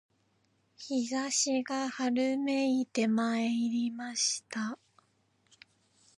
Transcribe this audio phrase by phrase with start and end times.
[0.79, 4.79] 陽射しが春めいてまいりました